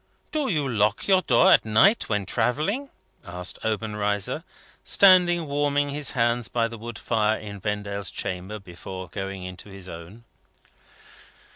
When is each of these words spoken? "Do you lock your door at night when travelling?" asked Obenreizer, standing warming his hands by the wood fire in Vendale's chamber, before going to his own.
"Do 0.31 0.47
you 0.49 0.67
lock 0.67 1.07
your 1.07 1.21
door 1.21 1.51
at 1.51 1.63
night 1.63 2.09
when 2.09 2.25
travelling?" 2.25 2.89
asked 3.23 3.59
Obenreizer, 3.63 4.43
standing 4.83 5.45
warming 5.45 5.91
his 5.91 6.09
hands 6.17 6.47
by 6.47 6.67
the 6.67 6.79
wood 6.79 6.97
fire 6.97 7.37
in 7.37 7.59
Vendale's 7.59 8.09
chamber, 8.09 8.57
before 8.57 9.09
going 9.09 9.55
to 9.57 9.69
his 9.69 9.87
own. 9.87 10.23